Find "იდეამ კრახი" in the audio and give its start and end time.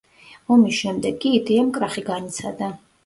1.41-2.05